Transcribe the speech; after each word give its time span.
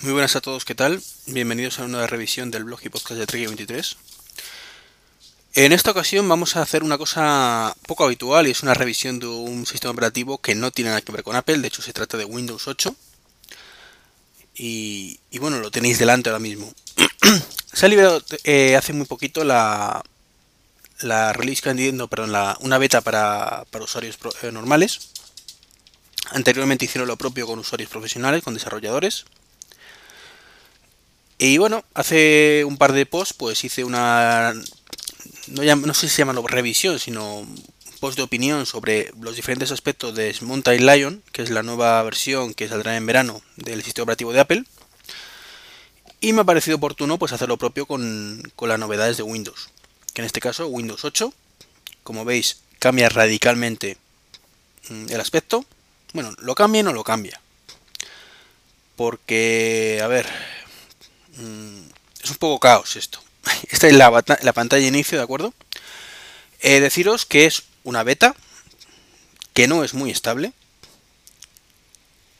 Muy 0.00 0.12
buenas 0.12 0.36
a 0.36 0.40
todos, 0.40 0.64
¿qué 0.64 0.76
tal? 0.76 1.02
Bienvenidos 1.26 1.80
a 1.80 1.84
una 1.84 2.06
revisión 2.06 2.52
del 2.52 2.62
blog 2.62 2.78
y 2.84 2.88
podcast 2.88 3.18
de 3.18 3.26
Trek 3.26 3.46
23. 3.46 3.96
En 5.54 5.72
esta 5.72 5.90
ocasión 5.90 6.28
vamos 6.28 6.54
a 6.54 6.62
hacer 6.62 6.84
una 6.84 6.96
cosa 6.96 7.74
poco 7.84 8.04
habitual 8.04 8.46
y 8.46 8.52
es 8.52 8.62
una 8.62 8.74
revisión 8.74 9.18
de 9.18 9.26
un 9.26 9.66
sistema 9.66 9.90
operativo 9.90 10.38
que 10.38 10.54
no 10.54 10.70
tiene 10.70 10.90
nada 10.90 11.00
que 11.00 11.10
ver 11.10 11.24
con 11.24 11.34
Apple, 11.34 11.58
de 11.58 11.66
hecho 11.66 11.82
se 11.82 11.92
trata 11.92 12.16
de 12.16 12.24
Windows 12.24 12.68
8. 12.68 12.94
Y, 14.54 15.18
bueno, 15.40 15.58
lo 15.58 15.72
tenéis 15.72 15.98
delante 15.98 16.28
ahora 16.28 16.38
mismo. 16.38 16.72
se 17.72 17.84
ha 17.84 17.88
liberado 17.88 18.22
eh, 18.44 18.76
hace 18.76 18.92
muy 18.92 19.06
poquito 19.06 19.42
la, 19.42 20.04
la 21.00 21.32
release 21.32 21.60
candidato, 21.60 22.06
perdón, 22.06 22.36
una 22.60 22.78
beta 22.78 23.00
para, 23.00 23.64
usuarios 23.80 24.16
eh, 24.42 24.52
normales. 24.52 25.10
Anteriormente 26.30 26.84
hicieron 26.84 27.08
lo 27.08 27.16
propio 27.16 27.48
con 27.48 27.58
usuarios 27.58 27.90
profesionales, 27.90 28.44
con 28.44 28.54
desarrolladores. 28.54 29.24
Y 31.38 31.58
bueno, 31.58 31.84
hace 31.94 32.64
un 32.66 32.76
par 32.76 32.92
de 32.92 33.06
posts 33.06 33.34
pues 33.34 33.62
hice 33.64 33.84
una... 33.84 34.52
No, 35.46 35.76
no 35.76 35.94
sé 35.94 36.08
si 36.08 36.16
se 36.16 36.22
llama 36.22 36.38
revisión, 36.46 36.98
sino 36.98 37.46
post 37.98 38.16
de 38.16 38.22
opinión 38.22 38.66
sobre 38.66 39.12
los 39.20 39.36
diferentes 39.36 39.70
aspectos 39.70 40.14
de 40.14 40.34
Mountain 40.40 40.84
Lion, 40.84 41.22
que 41.32 41.42
es 41.42 41.50
la 41.50 41.62
nueva 41.62 42.02
versión 42.02 42.54
que 42.54 42.68
saldrá 42.68 42.96
en 42.96 43.06
verano 43.06 43.42
del 43.56 43.82
sistema 43.82 44.04
operativo 44.04 44.32
de 44.32 44.40
Apple. 44.40 44.64
Y 46.20 46.32
me 46.32 46.40
ha 46.40 46.44
parecido 46.44 46.76
oportuno 46.76 47.18
pues 47.18 47.32
hacer 47.32 47.48
lo 47.48 47.56
propio 47.56 47.86
con, 47.86 48.42
con 48.56 48.68
las 48.68 48.78
novedades 48.78 49.16
de 49.16 49.22
Windows. 49.22 49.70
Que 50.14 50.22
en 50.22 50.26
este 50.26 50.40
caso 50.40 50.66
Windows 50.66 51.04
8, 51.04 51.32
como 52.02 52.24
veis, 52.24 52.62
cambia 52.78 53.08
radicalmente 53.08 53.96
mm, 54.88 55.06
el 55.10 55.20
aspecto. 55.20 55.64
Bueno, 56.12 56.34
lo 56.38 56.54
cambia 56.54 56.80
y 56.80 56.84
no 56.84 56.92
lo 56.92 57.04
cambia. 57.04 57.40
Porque, 58.96 60.00
a 60.02 60.08
ver, 60.08 60.26
Mm, 61.38 61.88
es 62.22 62.30
un 62.30 62.36
poco 62.36 62.60
caos 62.60 62.96
esto. 62.96 63.22
Esta 63.70 63.86
es 63.86 63.94
la, 63.94 64.10
pantalla 64.52 64.82
de 64.82 64.88
inicio, 64.88 65.18
¿de 65.18 65.24
acuerdo? 65.24 65.54
Eh, 66.60 66.80
deciros 66.80 67.26
que 67.26 67.46
es 67.46 67.64
una 67.84 68.02
beta, 68.02 68.34
que 69.54 69.68
no 69.68 69.84
es 69.84 69.94
muy 69.94 70.10
estable, 70.10 70.52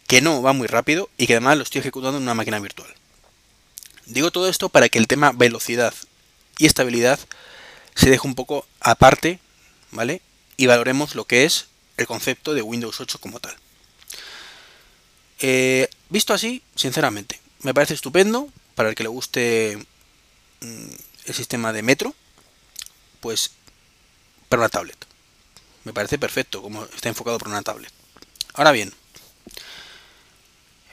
que 0.07 0.21
no 0.21 0.43
va 0.43 0.53
muy 0.53 0.67
rápido 0.67 1.09
y 1.17 1.27
que 1.27 1.35
además 1.35 1.57
lo 1.57 1.63
estoy 1.63 1.81
ejecutando 1.81 2.17
en 2.17 2.25
una 2.25 2.35
máquina 2.35 2.59
virtual. 2.59 2.93
Digo 4.07 4.31
todo 4.31 4.49
esto 4.49 4.69
para 4.69 4.89
que 4.89 4.99
el 4.99 5.07
tema 5.07 5.33
velocidad 5.33 5.95
y 6.57 6.67
estabilidad 6.67 7.21
se 7.95 8.11
deje 8.11 8.27
un 8.27 8.35
poco 8.35 8.67
aparte, 8.81 9.39
¿vale? 9.91 10.23
Y 10.57 10.67
valoremos 10.67 11.15
lo 11.15 11.25
que 11.25 11.45
es 11.45 11.67
el 11.97 12.07
concepto 12.07 12.55
de 12.55 12.63
Windows 12.63 13.01
8 13.01 13.19
como 13.21 13.39
tal. 13.39 13.55
Eh, 15.41 15.89
visto 16.09 16.33
así, 16.33 16.63
sinceramente, 16.75 17.41
me 17.63 17.75
parece 17.75 17.95
estupendo, 17.95 18.49
para 18.79 18.91
el 18.91 18.95
que 18.95 19.03
le 19.03 19.09
guste 19.09 19.77
mm, 20.61 20.91
el 21.25 21.35
sistema 21.35 21.73
de 21.73 21.83
metro, 21.83 22.15
pues 23.19 23.51
para 24.49 24.61
una 24.61 24.69
tablet. 24.69 24.97
Me 25.83 25.93
parece 25.93 26.17
perfecto 26.17 26.63
como 26.63 26.85
está 26.85 27.09
enfocado 27.09 27.39
para 27.39 27.51
una 27.51 27.63
tablet. 27.63 27.93
Ahora 28.55 28.71
bien, 28.71 28.95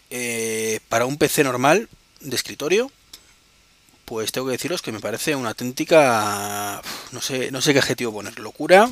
eh, 0.10 0.80
para 0.90 1.06
un 1.06 1.18
PC 1.18 1.44
normal 1.44 1.88
de 2.22 2.36
escritorio, 2.36 2.92
pues 4.06 4.32
tengo 4.32 4.48
que 4.48 4.54
deciros 4.54 4.82
que 4.82 4.92
me 4.92 5.00
parece 5.00 5.36
una 5.36 5.50
auténtica, 5.50 6.82
no 7.12 7.22
sé, 7.22 7.52
no 7.52 7.62
sé 7.62 7.74
qué 7.74 7.80
adjetivo 7.80 8.12
poner, 8.12 8.40
locura 8.40 8.92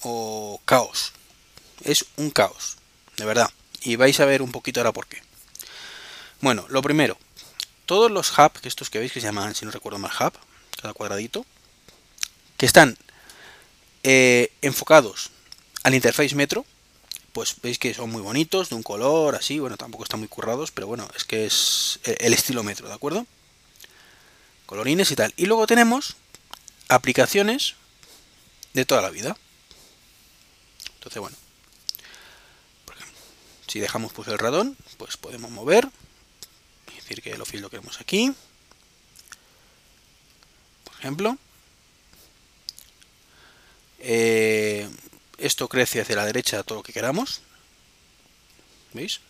o 0.00 0.58
caos. 0.64 1.12
Es 1.82 2.06
un 2.16 2.30
caos, 2.30 2.78
de 3.18 3.26
verdad. 3.26 3.50
Y 3.82 3.96
vais 3.96 4.18
a 4.20 4.24
ver 4.24 4.40
un 4.40 4.52
poquito 4.52 4.80
ahora 4.80 4.92
por 4.92 5.06
qué. 5.06 5.22
Bueno, 6.40 6.64
lo 6.70 6.80
primero, 6.80 7.18
todos 7.86 8.10
los 8.10 8.38
hubs, 8.38 8.60
que 8.60 8.68
estos 8.68 8.90
que 8.90 8.98
veis 8.98 9.12
que 9.12 9.20
se 9.20 9.26
llaman, 9.26 9.54
si 9.54 9.64
no 9.64 9.70
recuerdo 9.70 9.98
mal, 9.98 10.12
hub, 10.18 10.32
cada 10.80 10.94
cuadradito, 10.94 11.44
que 12.56 12.66
están 12.66 12.96
eh, 14.02 14.52
enfocados 14.62 15.30
al 15.82 15.94
interface 15.94 16.34
metro, 16.34 16.64
pues 17.32 17.56
veis 17.62 17.78
que 17.78 17.92
son 17.94 18.10
muy 18.10 18.22
bonitos, 18.22 18.68
de 18.68 18.76
un 18.76 18.82
color 18.82 19.34
así, 19.34 19.58
bueno, 19.58 19.76
tampoco 19.76 20.04
están 20.04 20.20
muy 20.20 20.28
currados, 20.28 20.70
pero 20.70 20.86
bueno, 20.86 21.08
es 21.16 21.24
que 21.24 21.46
es 21.46 21.98
el 22.04 22.32
estilo 22.32 22.62
metro, 22.62 22.88
¿de 22.88 22.94
acuerdo? 22.94 23.26
Colorines 24.66 25.10
y 25.10 25.16
tal. 25.16 25.34
Y 25.36 25.46
luego 25.46 25.66
tenemos 25.66 26.16
aplicaciones 26.88 27.74
de 28.72 28.84
toda 28.84 29.02
la 29.02 29.10
vida. 29.10 29.36
Entonces, 30.94 31.20
bueno, 31.20 31.36
si 33.66 33.80
dejamos 33.80 34.12
pues 34.12 34.28
el 34.28 34.38
radón, 34.38 34.76
pues 34.96 35.16
podemos 35.16 35.50
mover 35.50 35.88
decir 37.04 37.22
que 37.22 37.30
el 37.30 37.44
field 37.44 37.62
lo 37.62 37.70
queremos 37.70 38.00
aquí. 38.00 38.34
Por 40.84 40.94
ejemplo. 40.98 41.38
Eh, 44.00 44.88
esto 45.38 45.68
crece 45.68 46.00
hacia 46.00 46.16
la 46.16 46.26
derecha 46.26 46.62
todo 46.62 46.78
lo 46.78 46.82
que 46.82 46.92
queramos. 46.92 47.40
¿Veis? 48.92 49.20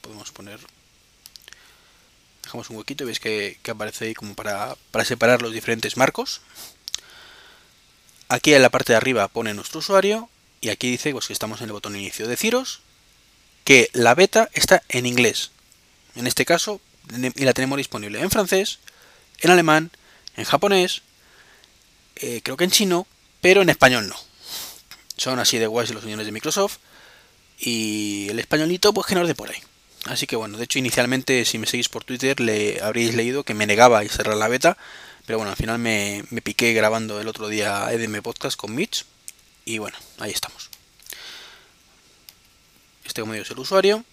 Podemos 0.00 0.30
poner... 0.30 0.58
Dejamos 2.42 2.70
un 2.70 2.76
huequito 2.76 3.04
y 3.04 3.06
veis 3.06 3.20
que, 3.20 3.58
aparece 3.68 4.06
ahí 4.06 4.14
como 4.14 4.34
para, 4.34 4.76
para 4.90 5.04
separar 5.04 5.42
los 5.42 5.52
diferentes 5.52 5.96
marcos. 5.96 6.40
Aquí 8.28 8.54
en 8.54 8.62
la 8.62 8.70
parte 8.70 8.92
de 8.92 8.96
arriba 8.96 9.28
pone 9.28 9.54
nuestro 9.54 9.80
usuario 9.80 10.28
y 10.60 10.70
aquí 10.70 10.90
dice 10.90 11.12
pues, 11.12 11.26
que 11.26 11.32
estamos 11.32 11.60
en 11.60 11.66
el 11.66 11.72
botón 11.72 11.96
inicio. 11.96 12.26
Deciros 12.26 12.80
que 13.64 13.90
la 13.92 14.14
beta 14.14 14.48
está 14.52 14.82
en 14.88 15.06
inglés. 15.06 15.50
En 16.14 16.26
este 16.26 16.44
caso, 16.44 16.80
y 17.34 17.44
la 17.44 17.52
tenemos 17.52 17.76
disponible 17.76 18.20
en 18.20 18.30
francés, 18.30 18.78
en 19.40 19.50
alemán, 19.50 19.90
en 20.36 20.44
japonés, 20.44 21.02
eh, 22.16 22.40
creo 22.42 22.56
que 22.56 22.64
en 22.64 22.70
chino, 22.70 23.06
pero 23.40 23.62
en 23.62 23.70
español 23.70 24.08
no. 24.08 24.16
Son 25.16 25.38
así 25.38 25.58
de 25.58 25.66
guays 25.66 25.90
los 25.90 26.02
señores 26.02 26.26
de 26.26 26.32
Microsoft. 26.32 26.78
Y 27.58 28.28
el 28.30 28.38
españolito, 28.38 28.92
pues 28.94 29.06
que 29.06 29.14
no 29.14 29.22
es 29.22 29.28
de 29.28 29.34
por 29.34 29.50
ahí. 29.50 29.58
Así 30.06 30.26
que 30.26 30.36
bueno, 30.36 30.56
de 30.56 30.64
hecho 30.64 30.78
inicialmente 30.78 31.44
si 31.44 31.58
me 31.58 31.66
seguís 31.66 31.90
por 31.90 32.04
Twitter 32.04 32.40
le 32.40 32.80
habréis 32.80 33.14
leído 33.14 33.44
que 33.44 33.52
me 33.52 33.66
negaba 33.66 33.98
a 33.98 34.08
cerrar 34.08 34.36
la 34.36 34.48
beta. 34.48 34.78
Pero 35.26 35.38
bueno, 35.38 35.50
al 35.50 35.56
final 35.56 35.78
me, 35.78 36.24
me 36.30 36.40
piqué 36.40 36.72
grabando 36.72 37.20
el 37.20 37.28
otro 37.28 37.48
día 37.48 37.92
EDM 37.92 38.22
Podcast 38.22 38.56
con 38.56 38.74
Mitch. 38.74 39.04
Y 39.66 39.78
bueno, 39.78 39.96
ahí 40.18 40.30
estamos. 40.30 40.69
Este 43.10 43.24
medio 43.24 43.42
es 43.42 43.50
el 43.50 43.58
usuario. 43.58 44.04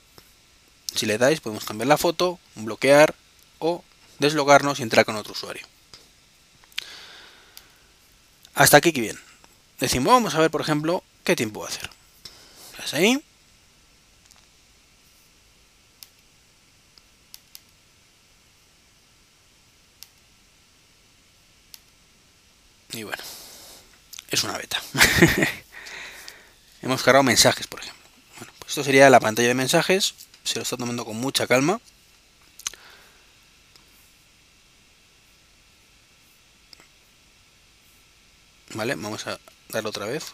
Si 0.95 1.05
le 1.05 1.19
dais 1.19 1.39
podemos 1.39 1.65
cambiar 1.65 1.87
la 1.87 1.99
foto, 1.99 2.39
bloquear 2.55 3.13
o 3.59 3.83
deslogarnos 4.17 4.79
y 4.79 4.81
entrar 4.81 5.05
con 5.05 5.15
otro 5.15 5.33
usuario. 5.33 5.67
Hasta 8.55 8.77
aquí 8.77 8.91
que 8.93 9.01
bien. 9.01 9.19
Decimos, 9.79 10.11
vamos 10.11 10.33
a 10.33 10.39
ver 10.39 10.49
por 10.49 10.61
ejemplo 10.61 11.03
qué 11.23 11.35
tiempo 11.35 11.59
va 11.59 11.67
a 11.67 11.69
hacer. 11.69 11.91
ahí. 12.93 13.23
Y 22.93 23.03
bueno, 23.03 23.23
es 24.31 24.43
una 24.43 24.57
beta. 24.57 24.81
Hemos 26.81 27.03
cargado 27.03 27.21
mensajes, 27.21 27.67
por 27.67 27.81
ejemplo. 27.81 27.96
Esto 28.67 28.83
sería 28.83 29.09
la 29.09 29.19
pantalla 29.19 29.47
de 29.47 29.53
mensajes. 29.53 30.13
Se 30.43 30.55
lo 30.55 30.63
está 30.63 30.77
tomando 30.77 31.05
con 31.05 31.17
mucha 31.17 31.47
calma. 31.47 31.79
Vale, 38.73 38.95
vamos 38.95 39.25
a 39.27 39.39
darle 39.69 39.89
otra 39.89 40.05
vez. 40.05 40.33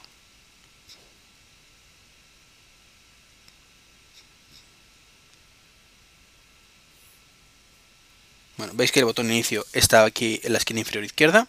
Bueno, 8.57 8.73
veis 8.75 8.91
que 8.91 8.99
el 8.99 9.05
botón 9.05 9.27
inicio 9.31 9.65
está 9.73 10.03
aquí 10.05 10.39
en 10.43 10.53
la 10.53 10.57
esquina 10.57 10.79
inferior 10.79 11.03
izquierda. 11.03 11.47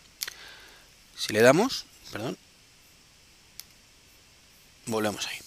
Si 1.16 1.32
le 1.32 1.40
damos, 1.42 1.86
perdón, 2.12 2.36
volvemos 4.86 5.26
ahí. 5.26 5.43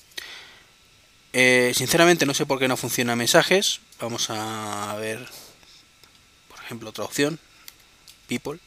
Eh, 1.39 1.71
sinceramente 1.75 2.25
no 2.25 2.33
sé 2.33 2.47
por 2.47 2.57
qué 2.57 2.67
no 2.67 2.77
funciona 2.77 3.15
mensajes. 3.15 3.81
Vamos 3.99 4.31
a 4.31 4.95
ver, 4.95 5.23
por 6.47 6.57
ejemplo, 6.63 6.89
otra 6.89 7.03
opción. 7.03 7.39
People. 8.27 8.59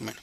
Bueno. 0.00 0.20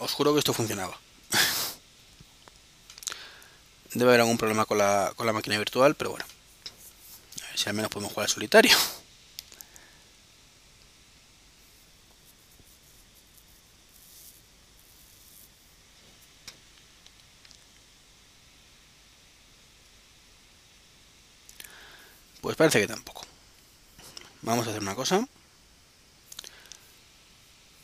os 0.00 0.12
juro 0.12 0.32
que 0.32 0.40
esto 0.40 0.52
funcionaba. 0.52 0.98
Debe 3.94 4.10
haber 4.10 4.22
algún 4.22 4.36
problema 4.36 4.64
con 4.64 4.78
la, 4.78 5.12
con 5.14 5.26
la 5.26 5.32
máquina 5.32 5.56
virtual, 5.56 5.94
pero 5.94 6.10
bueno. 6.10 6.24
Si 7.60 7.68
al 7.68 7.74
menos 7.74 7.90
podemos 7.90 8.14
jugar 8.14 8.28
solitario. 8.30 8.74
Pues 22.40 22.56
parece 22.56 22.80
que 22.80 22.86
tampoco. 22.86 23.26
Vamos 24.40 24.66
a 24.66 24.70
hacer 24.70 24.80
una 24.80 24.94
cosa. 24.94 25.28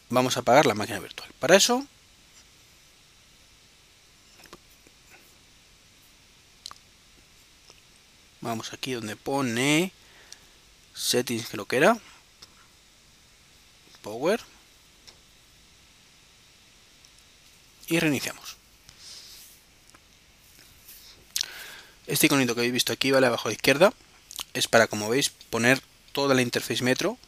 Vamos 0.08 0.38
a 0.38 0.40
apagar 0.40 0.64
la 0.64 0.74
máquina 0.74 1.00
virtual. 1.00 1.30
Para 1.38 1.56
eso 1.56 1.86
Vamos 8.46 8.72
aquí 8.72 8.92
donde 8.92 9.16
pone 9.16 9.90
settings 10.94 11.48
creo 11.48 11.66
que 11.66 11.78
era. 11.78 11.98
Power. 14.02 14.40
Y 17.88 17.98
reiniciamos. 17.98 18.56
Este 22.06 22.26
iconito 22.26 22.54
que 22.54 22.60
habéis 22.60 22.72
visto 22.72 22.92
aquí, 22.92 23.10
¿vale? 23.10 23.26
Abajo 23.26 23.48
a 23.48 23.50
la 23.50 23.56
izquierda, 23.56 23.92
es 24.54 24.68
para, 24.68 24.86
como 24.86 25.08
veis, 25.08 25.30
poner 25.30 25.82
toda 26.12 26.36
la 26.36 26.42
interface 26.42 26.84
metro, 26.84 27.18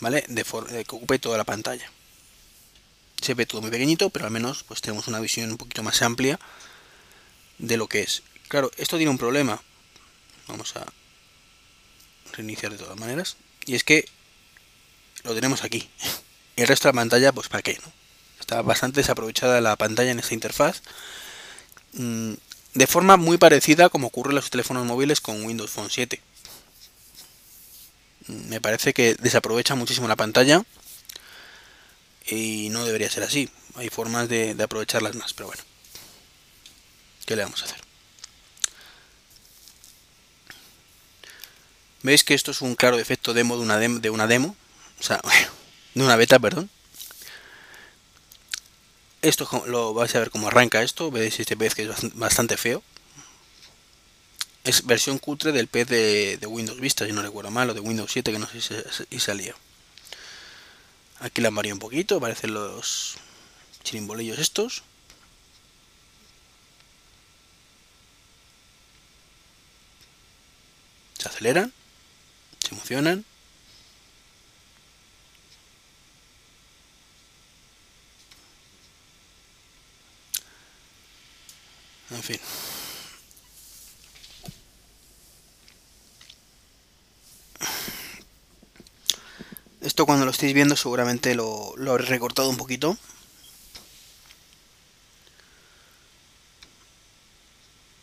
¿vale? 0.00 0.24
De, 0.28 0.44
de 0.44 0.84
que 0.84 0.94
ocupe 0.94 1.18
toda 1.18 1.36
la 1.36 1.42
pantalla. 1.42 1.90
Se 3.20 3.34
ve 3.34 3.44
todo 3.44 3.60
muy 3.60 3.72
pequeñito, 3.72 4.10
pero 4.10 4.26
al 4.26 4.30
menos 4.30 4.62
pues 4.62 4.80
tenemos 4.80 5.08
una 5.08 5.18
visión 5.18 5.50
un 5.50 5.58
poquito 5.58 5.82
más 5.82 6.00
amplia 6.02 6.38
de 7.58 7.76
lo 7.76 7.88
que 7.88 8.02
es. 8.02 8.22
Claro, 8.46 8.70
esto 8.76 8.98
tiene 8.98 9.10
un 9.10 9.18
problema, 9.18 9.60
Vamos 10.50 10.74
a 10.76 10.84
reiniciar 12.32 12.72
de 12.72 12.78
todas 12.78 12.98
maneras. 12.98 13.36
Y 13.66 13.74
es 13.74 13.84
que 13.84 14.08
lo 15.22 15.34
tenemos 15.34 15.64
aquí. 15.64 15.88
El 16.56 16.66
resto 16.66 16.88
de 16.88 16.94
la 16.94 17.00
pantalla, 17.00 17.32
pues 17.32 17.48
para 17.48 17.62
qué, 17.62 17.78
¿no? 17.84 17.92
Está 18.40 18.62
bastante 18.62 19.00
desaprovechada 19.00 19.60
la 19.60 19.76
pantalla 19.76 20.10
en 20.10 20.18
esta 20.18 20.34
interfaz. 20.34 20.82
Mm, 21.92 22.34
de 22.74 22.86
forma 22.86 23.16
muy 23.16 23.38
parecida 23.38 23.88
como 23.88 24.08
ocurre 24.08 24.30
en 24.30 24.36
los 24.36 24.50
teléfonos 24.50 24.84
móviles 24.86 25.20
con 25.20 25.44
Windows 25.44 25.70
Phone 25.70 25.90
7. 25.90 26.20
Mm, 28.26 28.48
me 28.48 28.60
parece 28.60 28.92
que 28.92 29.14
desaprovecha 29.14 29.74
muchísimo 29.74 30.08
la 30.08 30.16
pantalla 30.16 30.64
y 32.26 32.68
no 32.70 32.84
debería 32.84 33.10
ser 33.10 33.22
así. 33.22 33.48
Hay 33.76 33.88
formas 33.88 34.28
de 34.28 34.56
aprovecharlas 34.60 35.14
más, 35.14 35.32
pero 35.32 35.46
bueno. 35.48 35.62
¿Qué 37.26 37.36
le 37.36 37.44
vamos 37.44 37.62
a 37.62 37.66
hacer? 37.66 37.79
Veis 42.02 42.24
que 42.24 42.34
esto 42.34 42.50
es 42.50 42.62
un 42.62 42.74
claro 42.74 42.98
efecto 42.98 43.34
demo 43.34 43.56
de 43.56 43.62
una 43.62 43.78
demo, 43.78 43.98
de 43.98 44.10
una 44.10 44.26
demo 44.26 44.56
o 45.00 45.02
sea, 45.02 45.20
de 45.94 46.02
una 46.02 46.16
beta, 46.16 46.38
perdón. 46.38 46.70
Esto 49.22 49.48
lo 49.66 49.92
vais 49.92 50.14
a 50.14 50.18
ver 50.18 50.30
cómo 50.30 50.48
arranca 50.48 50.82
esto, 50.82 51.10
veis 51.10 51.40
este 51.40 51.56
pez 51.56 51.74
que 51.74 51.82
es 51.82 52.14
bastante 52.14 52.56
feo. 52.56 52.82
Es 54.64 54.84
versión 54.84 55.18
cutre 55.18 55.52
del 55.52 55.68
pez 55.68 55.88
de, 55.88 56.38
Windows 56.46 56.80
Vista, 56.80 57.06
si 57.06 57.12
no 57.12 57.22
recuerdo 57.22 57.50
mal, 57.50 57.70
o 57.70 57.74
de 57.74 57.80
Windows 57.80 58.12
7, 58.12 58.32
que 58.32 58.38
no 58.38 58.46
sé 58.46 58.60
si, 58.60 59.20
salía. 59.20 59.54
Aquí 61.20 61.40
la 61.40 61.50
maría 61.50 61.74
un 61.74 61.80
poquito, 61.80 62.16
aparecen 62.16 62.54
los 62.54 63.16
chirimbolillos 63.82 64.38
estos. 64.38 64.82
Se 71.18 71.28
aceleran 71.28 71.72
emocionan. 72.74 73.24
En 82.10 82.22
fin. 82.22 82.40
Esto 89.80 90.04
cuando 90.06 90.24
lo 90.24 90.30
estéis 90.30 90.52
viendo 90.54 90.76
seguramente 90.76 91.34
lo, 91.34 91.74
lo 91.76 91.92
habré 91.92 92.04
recortado 92.04 92.50
un 92.50 92.56
poquito. 92.56 92.96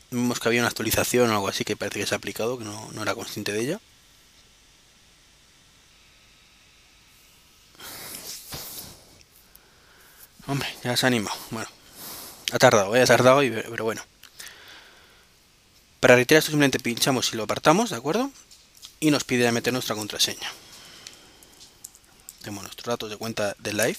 Vemos 0.10 0.40
que 0.40 0.48
había 0.48 0.62
una 0.62 0.69
actualización 0.69 1.30
o 1.30 1.34
algo 1.34 1.48
así 1.50 1.64
que 1.66 1.75
parece 1.75 2.00
que 2.00 2.08
se 2.08 2.16
ha 2.16 2.18
aplicado, 2.18 2.58
que 2.58 2.64
no, 2.64 2.92
no 2.94 3.02
era 3.04 3.14
consciente 3.14 3.52
de 3.52 3.60
ella. 3.62 3.81
Hombre, 10.48 10.74
ya 10.84 10.96
se 10.96 11.06
ha 11.06 11.08
animado. 11.08 11.38
Bueno, 11.52 11.70
ha 12.54 12.58
tardado, 12.58 12.96
¿eh? 12.96 13.02
ha 13.02 13.06
tardado, 13.06 13.40
pero 13.40 13.84
bueno. 13.84 14.02
Para 16.00 16.16
retirar 16.16 16.40
esto 16.40 16.52
simplemente 16.52 16.80
pinchamos 16.80 17.34
y 17.34 17.36
lo 17.36 17.44
apartamos, 17.44 17.90
¿de 17.90 17.98
acuerdo? 17.98 18.32
Y 19.00 19.12
nos 19.12 19.24
pide 19.26 19.52
meter 19.52 19.74
nuestra 19.74 19.96
contraseña. 19.96 20.50
Tenemos 22.40 22.64
nuestros 22.64 22.86
datos 22.86 23.10
de 23.10 23.18
cuenta 23.18 23.56
de 23.60 23.74
Live. 23.74 23.98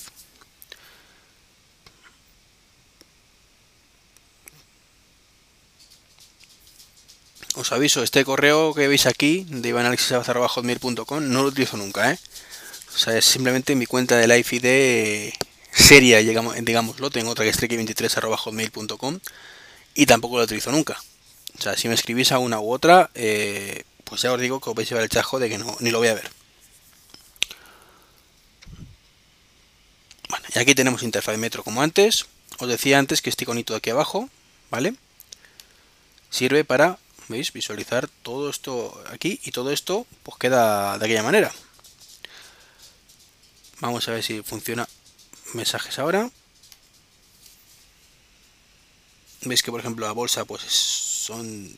Os 7.57 7.73
aviso, 7.73 8.03
este 8.03 8.25
correo 8.25 8.73
que 8.73 8.89
veis 8.89 9.07
aquí, 9.07 9.45
de 9.49 9.69
ivanalexis.com, 9.69 11.29
no 11.29 11.43
lo 11.43 11.49
utilizo 11.49 11.77
nunca, 11.77 12.13
¿eh? 12.13 12.19
O 12.95 12.99
sea, 12.99 13.19
es 13.19 13.25
simplemente 13.25 13.75
mi 13.75 13.87
cuenta 13.87 14.17
de 14.17 14.29
Live 14.29 14.47
ID 15.33 15.48
seria, 15.79 16.19
digámoslo. 16.19 17.11
Tengo 17.11 17.31
otra 17.31 17.45
que 17.45 17.51
es 17.51 17.61
trek23.hotmail.com 17.61 19.21
y 19.95 20.07
tampoco 20.07 20.39
la 20.39 20.45
utilizo 20.45 20.71
nunca. 20.73 21.01
O 21.59 21.63
sea, 21.63 21.77
si 21.77 21.89
me 21.89 21.95
escribís 21.95 22.33
a 22.33 22.39
una 22.39 22.61
u 22.61 22.73
otra, 22.73 23.11
eh, 23.15 23.85
pues 24.05 24.23
ya 24.23 24.33
os 24.33 24.41
digo 24.41 24.61
que 24.61 24.71
os 24.71 24.77
vais 24.77 24.89
a 24.89 24.91
llevar 24.91 25.05
el 25.05 25.11
chajo 25.11 25.39
de 25.39 25.49
que 25.49 25.59
no, 25.59 25.77
ni 25.81 25.91
lo 25.91 25.99
voy 25.99 26.09
a 26.09 26.15
ver. 26.15 26.31
Bueno, 30.29 30.47
y 30.55 30.59
aquí 30.59 30.75
tenemos 30.75 31.03
interfaz 31.03 31.37
metro 31.39 31.65
como 31.65 31.83
antes. 31.83 32.27
Os 32.59 32.69
decía 32.69 32.99
antes 32.99 33.23
que 33.23 33.31
este 33.31 33.45
iconito 33.45 33.73
de 33.73 33.79
aquí 33.79 33.91
abajo, 33.91 34.29
¿vale? 34.71 34.95
Sirve 36.31 36.65
para, 36.65 36.99
¿veis? 37.29 37.53
Visualizar 37.53 38.09
todo 38.23 38.51
esto 38.51 39.03
aquí 39.11 39.41
y 39.45 39.53
todo 39.53 39.73
esto 39.73 40.07
pues 40.23 40.37
queda 40.39 40.99
de 40.99 41.05
aquella 41.05 41.23
manera. 41.23 41.53
Vamos 43.81 44.09
a 44.09 44.13
ver 44.13 44.25
si 44.25 44.43
funciona 44.43 44.89
mensajes 45.55 45.99
ahora. 45.99 46.31
Veis 49.43 49.63
que 49.63 49.71
por 49.71 49.81
ejemplo 49.81 50.07
la 50.07 50.13
bolsa 50.13 50.45
pues 50.45 50.63
son 50.63 51.77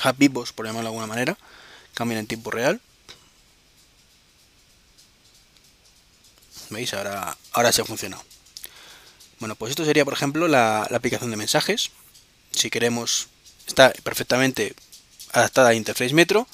happy 0.00 0.28
vivos 0.28 0.52
por 0.52 0.66
llamarlo 0.66 0.90
de 0.90 0.94
alguna 0.94 1.06
manera. 1.06 1.38
Cambian 1.94 2.20
en 2.20 2.26
tiempo 2.26 2.50
real. 2.50 2.80
¿Veis? 6.70 6.94
Ahora, 6.94 7.36
ahora 7.52 7.72
se 7.72 7.82
ha 7.82 7.84
funcionado. 7.84 8.22
Bueno, 9.38 9.56
pues 9.56 9.70
esto 9.70 9.84
sería 9.84 10.04
por 10.04 10.14
ejemplo 10.14 10.48
la, 10.48 10.86
la 10.90 10.96
aplicación 10.96 11.30
de 11.30 11.36
mensajes. 11.36 11.90
Si 12.50 12.70
queremos, 12.70 13.28
está 13.66 13.92
perfectamente 14.02 14.74
adaptada 15.32 15.70
a 15.70 15.74
Interface 15.74 16.14
Metro. 16.14 16.46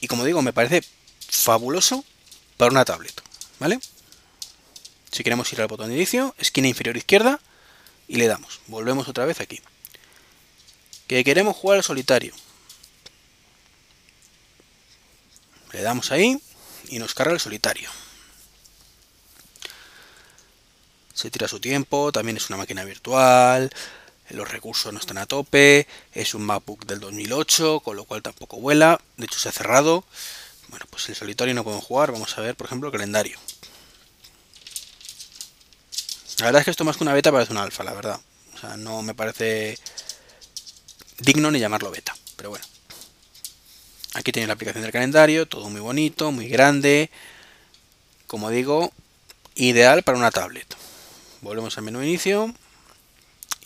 Y 0.00 0.08
como 0.08 0.24
digo, 0.24 0.42
me 0.42 0.52
parece 0.52 0.82
fabuloso 1.28 2.04
para 2.58 2.72
una 2.72 2.84
tablet, 2.84 3.22
¿vale? 3.58 3.80
Si 5.10 5.24
queremos 5.24 5.50
ir 5.52 5.60
al 5.62 5.68
botón 5.68 5.88
de 5.88 5.96
inicio, 5.96 6.34
esquina 6.38 6.68
inferior 6.68 6.98
izquierda 6.98 7.40
y 8.06 8.16
le 8.16 8.26
damos. 8.26 8.60
Volvemos 8.66 9.08
otra 9.08 9.24
vez 9.24 9.40
aquí. 9.40 9.62
Que 11.06 11.24
queremos 11.24 11.56
jugar 11.56 11.78
al 11.78 11.84
solitario. 11.84 12.34
Le 15.72 15.80
damos 15.80 16.12
ahí 16.12 16.42
y 16.88 16.98
nos 16.98 17.14
carga 17.14 17.32
el 17.32 17.40
solitario. 17.40 17.90
Se 21.14 21.30
tira 21.30 21.48
su 21.48 21.60
tiempo, 21.60 22.12
también 22.12 22.36
es 22.36 22.48
una 22.48 22.58
máquina 22.58 22.84
virtual, 22.84 23.70
los 24.30 24.50
recursos 24.50 24.92
no 24.92 24.98
están 24.98 25.18
a 25.18 25.26
tope, 25.26 25.86
es 26.12 26.34
un 26.34 26.42
MacBook 26.42 26.86
del 26.86 27.00
2008, 27.00 27.80
con 27.80 27.96
lo 27.96 28.04
cual 28.04 28.22
tampoco 28.22 28.60
vuela, 28.60 29.00
de 29.16 29.24
hecho 29.26 29.38
se 29.38 29.48
ha 29.48 29.52
cerrado. 29.52 30.04
Bueno, 30.68 30.86
pues 30.90 31.08
el 31.08 31.14
solitario 31.14 31.54
no 31.54 31.64
podemos 31.64 31.84
jugar. 31.84 32.12
Vamos 32.12 32.36
a 32.36 32.40
ver, 32.40 32.56
por 32.56 32.66
ejemplo, 32.66 32.88
el 32.88 32.92
calendario. 32.92 33.38
La 36.38 36.46
verdad 36.46 36.60
es 36.60 36.64
que 36.66 36.70
esto 36.70 36.84
más 36.84 36.96
que 36.96 37.04
una 37.04 37.14
beta 37.14 37.32
parece 37.32 37.52
una 37.52 37.62
alfa, 37.62 37.82
la 37.82 37.94
verdad. 37.94 38.20
O 38.54 38.58
sea, 38.58 38.76
no 38.76 39.02
me 39.02 39.14
parece 39.14 39.78
digno 41.18 41.50
ni 41.50 41.58
llamarlo 41.58 41.90
beta. 41.90 42.14
Pero 42.36 42.50
bueno. 42.50 42.64
Aquí 44.14 44.32
tiene 44.32 44.46
la 44.46 44.54
aplicación 44.54 44.82
del 44.82 44.92
calendario, 44.92 45.46
todo 45.46 45.68
muy 45.68 45.80
bonito, 45.80 46.32
muy 46.32 46.48
grande. 46.48 47.10
Como 48.26 48.50
digo, 48.50 48.92
ideal 49.54 50.02
para 50.02 50.18
una 50.18 50.30
tablet. 50.30 50.76
Volvemos 51.40 51.76
al 51.78 51.84
menú 51.84 52.02
inicio. 52.02 52.54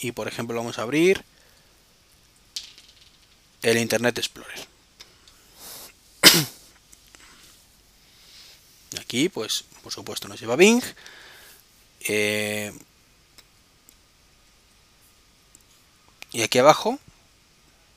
Y 0.00 0.12
por 0.12 0.28
ejemplo 0.28 0.56
vamos 0.56 0.78
a 0.78 0.82
abrir 0.82 1.24
el 3.62 3.78
Internet 3.78 4.18
Explorer. 4.18 4.71
Aquí, 9.12 9.28
pues, 9.28 9.66
por 9.82 9.92
supuesto, 9.92 10.26
nos 10.26 10.40
lleva 10.40 10.56
Bing. 10.56 10.82
Eh, 12.08 12.72
y 16.32 16.40
aquí 16.40 16.58
abajo, 16.58 16.98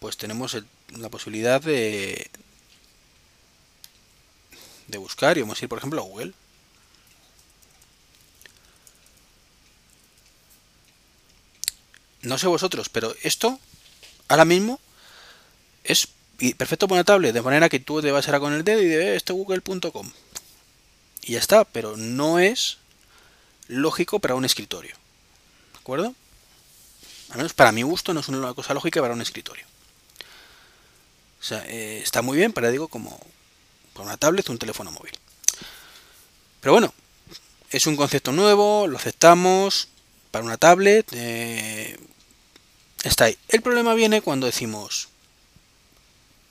pues 0.01 0.17
tenemos 0.17 0.57
la 0.89 1.07
posibilidad 1.07 1.61
de, 1.61 2.29
de 4.87 4.97
buscar 4.97 5.37
y 5.37 5.41
vamos 5.41 5.61
a 5.61 5.63
ir, 5.63 5.69
por 5.69 5.77
ejemplo, 5.77 6.01
a 6.01 6.03
Google. 6.03 6.33
No 12.23 12.37
sé 12.37 12.47
vosotros, 12.47 12.89
pero 12.89 13.15
esto 13.23 13.57
ahora 14.27 14.43
mismo 14.43 14.81
es 15.85 16.09
perfecto 16.57 16.89
tablet, 17.05 17.33
de 17.33 17.41
manera 17.41 17.69
que 17.69 17.79
tú 17.79 18.01
te 18.01 18.11
vas 18.11 18.27
a 18.27 18.35
ir 18.35 18.39
con 18.41 18.51
el 18.51 18.65
dedo 18.65 18.81
y 18.81 18.87
de 18.87 19.15
esto 19.15 19.33
google.com. 19.33 20.11
Y 21.25 21.33
ya 21.33 21.39
está, 21.39 21.65
pero 21.65 21.97
no 21.97 22.37
es 22.37 22.77
lógico 23.67 24.19
para 24.19 24.35
un 24.35 24.45
escritorio. 24.45 24.95
¿De 25.73 25.79
acuerdo? 25.79 26.13
Al 27.31 27.37
menos 27.37 27.53
para 27.53 27.71
mi 27.71 27.81
gusto 27.81 28.13
no 28.13 28.19
es 28.19 28.27
una 28.27 28.53
cosa 28.53 28.75
lógica 28.75 29.01
para 29.01 29.15
un 29.15 29.21
escritorio. 29.21 29.65
O 31.41 31.43
sea, 31.43 31.65
eh, 31.67 31.99
está 32.03 32.21
muy 32.21 32.37
bien 32.37 32.53
para, 32.53 32.69
digo, 32.69 32.87
como 32.87 33.19
para 33.93 34.05
una 34.05 34.17
tablet 34.17 34.47
o 34.47 34.51
un 34.51 34.59
teléfono 34.59 34.91
móvil. 34.91 35.13
Pero 36.61 36.73
bueno, 36.73 36.93
es 37.71 37.87
un 37.87 37.95
concepto 37.95 38.31
nuevo, 38.31 38.87
lo 38.87 38.97
aceptamos 38.97 39.89
para 40.29 40.45
una 40.45 40.57
tablet. 40.57 41.07
Eh, 41.11 41.99
está 43.03 43.25
ahí. 43.25 43.37
El 43.47 43.61
problema 43.63 43.95
viene 43.95 44.21
cuando 44.21 44.45
decimos, 44.45 45.09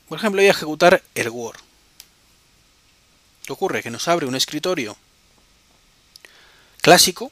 por 0.09 0.19
ejemplo, 0.19 0.41
voy 0.41 0.49
a 0.49 0.53
ejecutar 0.53 1.03
el 1.15 1.29
Word. 1.31 1.64
¿Qué 3.45 3.53
ocurre? 3.53 3.83
Que 3.83 3.91
nos 3.91 4.09
abre 4.09 4.27
un 4.27 4.35
escritorio 4.35 4.97
clásico 6.81 7.31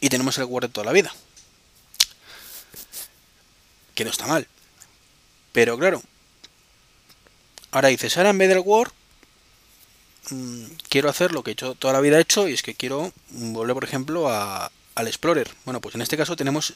y 0.00 0.08
tenemos 0.08 0.38
el 0.38 0.44
Word 0.44 0.66
de 0.66 0.72
toda 0.72 0.86
la 0.86 0.92
vida. 0.92 1.12
Que 3.94 4.04
no 4.04 4.10
está 4.10 4.26
mal. 4.26 4.46
Pero 5.52 5.76
claro, 5.78 6.02
ahora 7.72 7.88
dices, 7.88 8.16
ahora 8.16 8.30
en 8.30 8.38
vez 8.38 8.48
del 8.48 8.60
Word, 8.60 8.92
mm, 10.30 10.64
quiero 10.88 11.10
hacer 11.10 11.32
lo 11.32 11.42
que 11.42 11.50
he 11.50 11.52
hecho 11.52 11.74
toda 11.74 11.92
la 11.92 12.00
vida 12.00 12.18
he 12.18 12.22
hecho 12.22 12.48
y 12.48 12.54
es 12.54 12.62
que 12.62 12.74
quiero 12.74 13.12
volver, 13.30 13.74
por 13.74 13.84
ejemplo, 13.84 14.28
a, 14.28 14.70
al 14.94 15.08
Explorer. 15.08 15.50
Bueno, 15.64 15.80
pues 15.80 15.94
en 15.94 16.02
este 16.02 16.16
caso 16.16 16.36
tenemos 16.36 16.74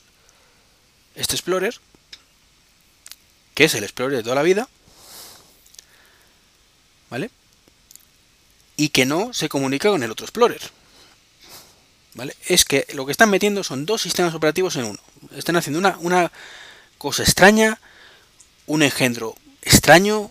este 1.14 1.36
Explorer, 1.36 1.78
que 3.54 3.64
es 3.64 3.74
el 3.74 3.84
Explorer 3.84 4.16
de 4.16 4.22
toda 4.22 4.34
la 4.34 4.42
vida, 4.42 4.68
¿vale? 7.08 7.30
Y 8.76 8.88
que 8.88 9.04
no 9.04 9.32
se 9.32 9.48
comunica 9.48 9.90
con 9.90 10.02
el 10.02 10.10
otro 10.10 10.24
Explorer. 10.24 10.62
¿Vale? 12.14 12.36
Es 12.46 12.64
que 12.64 12.86
lo 12.94 13.06
que 13.06 13.12
están 13.12 13.30
metiendo 13.30 13.64
son 13.64 13.86
dos 13.86 14.02
sistemas 14.02 14.34
operativos 14.34 14.76
en 14.76 14.84
uno. 14.84 14.98
Están 15.34 15.56
haciendo 15.56 15.78
una, 15.78 15.96
una 16.00 16.32
cosa 16.98 17.22
extraña, 17.22 17.80
un 18.66 18.82
engendro 18.82 19.34
extraño. 19.62 20.30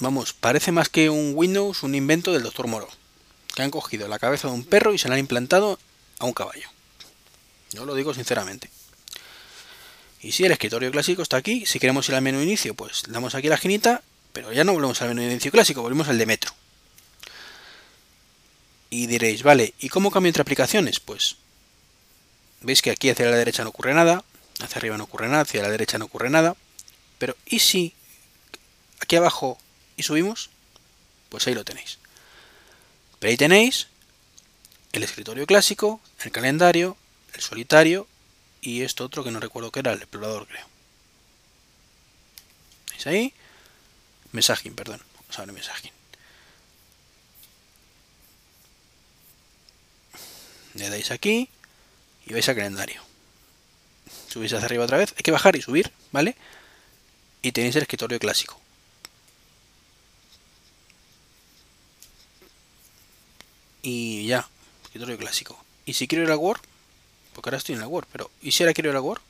Vamos, 0.00 0.32
parece 0.32 0.70
más 0.70 0.88
que 0.88 1.10
un 1.10 1.32
Windows, 1.34 1.82
un 1.82 1.94
invento 1.94 2.32
del 2.32 2.42
doctor 2.42 2.68
Moro. 2.68 2.88
Que 3.54 3.62
han 3.62 3.70
cogido 3.70 4.06
la 4.06 4.18
cabeza 4.18 4.48
de 4.48 4.54
un 4.54 4.64
perro 4.64 4.94
y 4.94 4.98
se 4.98 5.08
la 5.08 5.14
han 5.14 5.20
implantado 5.20 5.78
a 6.18 6.24
un 6.24 6.32
caballo. 6.32 6.68
Yo 7.72 7.84
lo 7.84 7.94
digo 7.94 8.14
sinceramente. 8.14 8.70
Y 10.20 10.32
si 10.32 10.44
el 10.44 10.52
escritorio 10.52 10.90
clásico 10.90 11.22
está 11.22 11.36
aquí, 11.36 11.66
si 11.66 11.78
queremos 11.78 12.08
ir 12.08 12.14
al 12.14 12.22
menú 12.22 12.40
inicio, 12.40 12.74
pues 12.74 13.04
damos 13.08 13.34
aquí 13.34 13.48
la 13.48 13.54
esquinita, 13.54 14.02
pero 14.32 14.52
ya 14.52 14.64
no 14.64 14.72
volvemos 14.72 15.00
al 15.02 15.08
menú 15.08 15.22
inicio 15.22 15.52
clásico, 15.52 15.82
volvemos 15.82 16.08
al 16.08 16.18
de 16.18 16.26
Metro. 16.26 16.52
Y 18.90 19.06
diréis, 19.06 19.42
vale, 19.42 19.74
¿y 19.78 19.88
cómo 19.88 20.10
cambio 20.10 20.28
entre 20.28 20.42
aplicaciones? 20.42 21.00
Pues 21.00 21.36
veis 22.60 22.82
que 22.82 22.90
aquí 22.90 23.10
hacia 23.10 23.26
la 23.26 23.36
derecha 23.36 23.62
no 23.62 23.70
ocurre 23.70 23.94
nada, 23.94 24.24
hacia 24.60 24.78
arriba 24.78 24.96
no 24.96 25.04
ocurre 25.04 25.28
nada, 25.28 25.42
hacia 25.42 25.62
la 25.62 25.68
derecha 25.68 25.98
no 25.98 26.06
ocurre 26.06 26.30
nada. 26.30 26.56
Pero 27.18 27.36
¿y 27.46 27.58
si 27.58 27.94
aquí 29.00 29.16
abajo 29.16 29.58
y 29.96 30.02
subimos? 30.02 30.50
Pues 31.28 31.46
ahí 31.46 31.54
lo 31.54 31.64
tenéis. 31.64 31.98
Pero 33.18 33.30
ahí 33.30 33.36
tenéis 33.36 33.88
el 34.92 35.02
escritorio 35.02 35.46
clásico, 35.46 36.00
el 36.22 36.32
calendario, 36.32 36.96
el 37.34 37.42
solitario 37.42 38.06
y 38.60 38.82
esto 38.82 39.04
otro 39.04 39.22
que 39.22 39.30
no 39.30 39.40
recuerdo 39.40 39.70
que 39.70 39.80
era, 39.80 39.92
el 39.92 39.98
explorador 39.98 40.46
creo. 40.46 40.66
¿Veis 42.90 43.06
ahí? 43.06 43.34
Messaging, 44.32 44.74
perdón. 44.74 45.02
Vamos 45.20 45.38
a 45.38 45.44
ver 45.44 45.52
messaging. 45.52 45.97
Le 50.78 50.90
dais 50.90 51.10
aquí 51.10 51.48
y 52.24 52.32
vais 52.32 52.48
al 52.48 52.54
calendario. 52.54 53.02
Subís 54.28 54.52
hacia 54.52 54.66
arriba 54.66 54.84
otra 54.84 54.98
vez. 54.98 55.12
Hay 55.16 55.22
que 55.22 55.32
bajar 55.32 55.56
y 55.56 55.62
subir, 55.62 55.90
¿vale? 56.12 56.36
Y 57.42 57.50
tenéis 57.50 57.74
el 57.74 57.82
escritorio 57.82 58.18
clásico. 58.20 58.60
Y 63.82 64.26
ya, 64.26 64.48
escritorio 64.84 65.18
clásico. 65.18 65.58
Y 65.84 65.94
si 65.94 66.06
quiero 66.06 66.24
ir 66.24 66.30
a 66.30 66.36
Word, 66.36 66.60
porque 67.34 67.48
ahora 67.48 67.58
estoy 67.58 67.74
en 67.74 67.80
la 67.80 67.88
Word, 67.88 68.06
pero 68.12 68.30
¿y 68.40 68.52
si 68.52 68.62
ahora 68.62 68.74
quiero 68.74 68.90
ir 68.90 68.96
a 68.96 69.00
Word? 69.00 69.20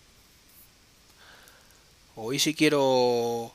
O 2.17 2.33
¿y 2.33 2.39
si 2.39 2.55
quiero... 2.55 3.55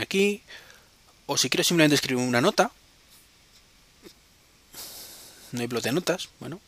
aquí 0.00 0.40
o 1.32 1.36
si 1.36 1.48
quiero 1.48 1.62
simplemente 1.62 1.94
escribir 1.94 2.26
una 2.26 2.40
nota. 2.40 2.72
No 5.52 5.60
hay 5.60 5.68
bloque 5.68 5.88
de 5.88 5.92
notas 5.92 6.28
bueno. 6.40 6.60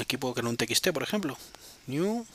Aquí 0.00 0.16
puedo 0.16 0.34
crear 0.34 0.48
un 0.48 0.56
txt 0.56 0.88
por 0.88 1.04
ejemplo. 1.04 1.38
New. 1.86 2.26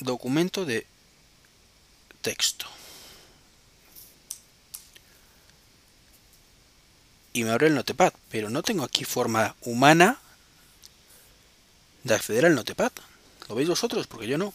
Documento 0.00 0.64
de 0.64 0.84
texto. 2.22 2.66
Y 7.34 7.44
me 7.44 7.50
abre 7.50 7.68
el 7.68 7.76
Notepad, 7.76 8.12
pero 8.32 8.50
no 8.50 8.64
tengo 8.64 8.82
aquí 8.82 9.04
forma 9.04 9.54
humana 9.60 10.20
de 12.04 12.14
acceder 12.14 12.46
al 12.46 12.54
Notepad. 12.54 12.92
¿Lo 13.48 13.54
veis 13.54 13.68
vosotros? 13.68 14.06
Porque 14.06 14.26
yo 14.26 14.38
no. 14.38 14.52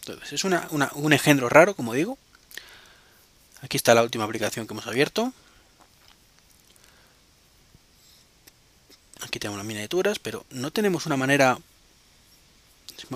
Entonces, 0.00 0.32
es 0.32 0.44
una, 0.44 0.68
un 0.70 1.12
engendro 1.12 1.48
raro, 1.48 1.74
como 1.74 1.92
digo. 1.92 2.18
Aquí 3.62 3.76
está 3.76 3.94
la 3.94 4.02
última 4.02 4.24
aplicación 4.24 4.66
que 4.66 4.72
hemos 4.72 4.86
abierto. 4.86 5.32
Aquí 9.22 9.38
tenemos 9.38 9.58
las 9.58 9.66
miniaturas, 9.66 10.18
pero 10.18 10.44
no 10.50 10.70
tenemos 10.70 11.06
una 11.06 11.16
manera 11.16 11.58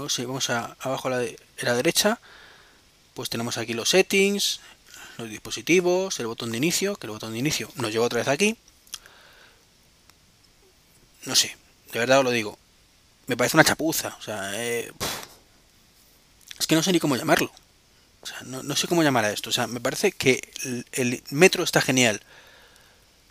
si 0.09 0.25
vamos 0.25 0.50
a, 0.50 0.76
abajo 0.80 1.09
a 1.09 1.11
la, 1.11 1.26
la 1.62 1.75
derecha, 1.75 2.20
pues 3.14 3.30
tenemos 3.30 3.59
aquí 3.59 3.75
los 3.75 3.90
settings, 3.90 4.61
los 5.18 5.28
dispositivos, 5.28 6.20
el 6.20 6.26
botón 6.26 6.50
de 6.50 6.59
inicio, 6.59 6.97
que 6.97 7.06
el 7.06 7.12
botón 7.12 7.32
de 7.32 7.38
inicio 7.38 7.70
nos 7.76 7.92
lleva 7.92 8.06
otra 8.06 8.18
vez 8.18 8.28
aquí. 8.28 8.56
No 11.25 11.35
sé, 11.35 11.56
de 11.92 11.99
verdad 11.99 12.18
os 12.18 12.25
lo 12.25 12.30
digo. 12.30 12.59
Me 13.26 13.37
parece 13.37 13.56
una 13.56 13.64
chapuza. 13.64 14.16
O 14.18 14.23
sea, 14.23 14.52
eh, 14.54 14.92
es 16.59 16.66
que 16.66 16.75
no 16.75 16.82
sé 16.82 16.92
ni 16.92 17.00
cómo 17.00 17.16
llamarlo. 17.16 17.52
O 18.23 18.26
sea, 18.26 18.38
no, 18.42 18.76
sé 18.76 18.87
cómo 18.87 19.02
llamar 19.02 19.25
a 19.25 19.32
esto. 19.32 19.50
O 19.50 19.52
sea, 19.52 19.66
me 19.66 19.80
parece 19.80 20.12
que 20.12 20.40
el, 20.64 20.87
el, 20.92 21.23
metro 21.30 21.64
está 21.64 21.80
genial 21.80 22.23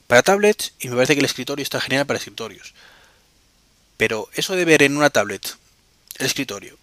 para 0.07 0.23
tablets 0.23 0.73
y 0.79 0.87
me 0.87 0.95
parece 0.95 1.13
que 1.13 1.19
el 1.19 1.25
escritorio 1.25 1.61
está 1.61 1.79
genial 1.79 2.05
para 2.05 2.17
escritorios. 2.17 2.73
Pero 3.97 4.29
eso 4.33 4.55
de 4.55 4.65
ver 4.65 4.81
en 4.81 4.97
una 4.97 5.09
tablet 5.09 5.57
el 6.19 6.25
escritorio, 6.25 6.77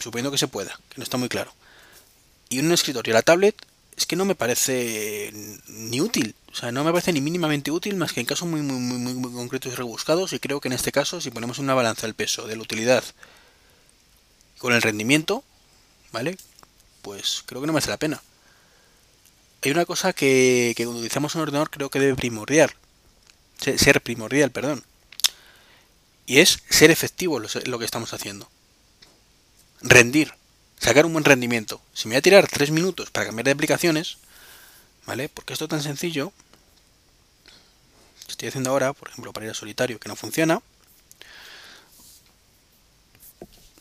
suponiendo 0.00 0.30
que 0.30 0.38
se 0.38 0.48
pueda, 0.48 0.78
que 0.88 0.96
no 0.96 1.04
está 1.04 1.16
muy 1.16 1.28
claro, 1.28 1.54
y 2.48 2.58
un 2.58 2.72
escritorio, 2.72 3.14
la 3.14 3.22
tablet, 3.22 3.54
es 3.96 4.06
que 4.06 4.16
no 4.16 4.24
me 4.24 4.34
parece 4.34 5.32
ni 5.68 6.00
útil. 6.00 6.34
O 6.52 6.54
sea, 6.54 6.72
no 6.72 6.84
me 6.84 6.92
parece 6.92 7.12
ni 7.12 7.20
mínimamente 7.20 7.70
útil 7.70 7.96
más 7.96 8.12
que 8.12 8.20
en 8.20 8.26
casos 8.26 8.48
muy, 8.48 8.60
muy, 8.60 8.78
muy, 8.78 9.14
muy 9.14 9.32
concretos 9.32 9.72
y 9.72 9.76
rebuscados. 9.76 10.32
Y 10.32 10.38
creo 10.38 10.60
que 10.60 10.68
en 10.68 10.74
este 10.74 10.92
caso, 10.92 11.20
si 11.20 11.30
ponemos 11.30 11.58
una 11.58 11.74
balanza 11.74 12.06
el 12.06 12.14
peso 12.14 12.46
de 12.46 12.56
la 12.56 12.62
utilidad 12.62 13.04
con 14.58 14.72
el 14.72 14.82
rendimiento, 14.82 15.44
¿vale? 16.12 16.36
Pues 17.02 17.42
creo 17.46 17.60
que 17.60 17.66
no 17.66 17.72
merece 17.72 17.90
la 17.90 17.98
pena. 17.98 18.22
Hay 19.62 19.70
una 19.70 19.86
cosa 19.86 20.12
que, 20.12 20.74
que 20.76 20.84
cuando 20.84 21.00
utilizamos 21.00 21.34
un 21.34 21.42
ordenador 21.42 21.70
creo 21.70 21.90
que 21.90 22.00
debe 22.00 22.14
primordial. 22.16 22.70
Ser 23.58 24.02
primordial, 24.02 24.50
perdón. 24.50 24.84
Y 26.26 26.38
es 26.38 26.62
ser 26.68 26.90
efectivo 26.90 27.38
lo 27.38 27.78
que 27.78 27.84
estamos 27.84 28.12
haciendo 28.12 28.48
rendir. 29.84 30.32
Sacar 30.84 31.06
un 31.06 31.14
buen 31.14 31.24
rendimiento. 31.24 31.80
Si 31.94 32.08
me 32.08 32.12
voy 32.14 32.18
a 32.18 32.22
tirar 32.22 32.46
3 32.46 32.70
minutos 32.70 33.10
para 33.10 33.24
cambiar 33.24 33.46
de 33.46 33.52
aplicaciones, 33.52 34.18
¿vale? 35.06 35.30
Porque 35.30 35.54
esto 35.54 35.64
es 35.64 35.70
tan 35.70 35.82
sencillo, 35.82 36.30
estoy 38.28 38.48
haciendo 38.48 38.68
ahora, 38.68 38.92
por 38.92 39.08
ejemplo, 39.08 39.32
para 39.32 39.46
ir 39.46 39.52
a 39.52 39.54
solitario, 39.54 39.98
que 39.98 40.10
no 40.10 40.16
funciona, 40.16 40.60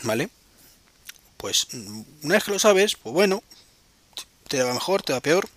¿vale? 0.03 0.29
Pues 1.35 1.67
una 2.21 2.35
vez 2.35 2.45
que 2.45 2.51
lo 2.51 2.59
sabes, 2.59 2.95
pues 2.95 3.13
bueno, 3.13 3.43
te 4.47 4.63
va 4.63 4.73
mejor, 4.73 5.03
te 5.03 5.11
va 5.11 5.19
peor. 5.19 5.49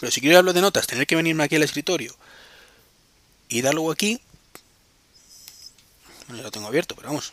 Pero 0.00 0.10
si 0.10 0.20
quiero 0.20 0.38
hablar 0.38 0.56
de 0.56 0.60
notas, 0.60 0.88
tener 0.88 1.06
que 1.06 1.14
venirme 1.14 1.44
aquí 1.44 1.54
al 1.54 1.62
escritorio 1.62 2.16
y 3.48 3.62
darlo 3.62 3.92
aquí, 3.92 4.20
bueno, 6.26 6.38
ya 6.38 6.42
lo 6.42 6.50
tengo 6.50 6.66
abierto, 6.66 6.96
pero 6.96 7.10
vamos. 7.10 7.32